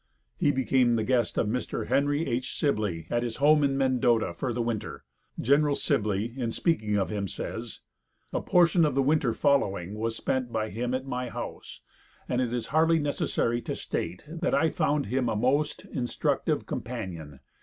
[0.35, 1.85] He became the guest of Mr.
[1.85, 2.57] Henry H.
[2.57, 5.03] Sibley at his home in Mendota for the winter.
[5.39, 7.81] General Sibley, in speaking of him, says:
[8.33, 11.81] "A portion of the winter following was spent by him at my house,
[12.27, 16.65] and it is hardly necessary to state that I found in him a most instructive
[16.65, 17.39] companion.